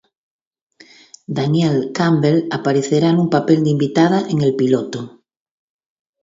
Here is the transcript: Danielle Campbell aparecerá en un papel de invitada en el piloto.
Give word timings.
Danielle 1.37 1.91
Campbell 1.97 2.47
aparecerá 2.57 3.07
en 3.11 3.17
un 3.23 3.29
papel 3.35 3.59
de 3.63 3.69
invitada 3.75 4.19
en 4.31 4.41
el 4.41 4.55
piloto. 4.55 4.99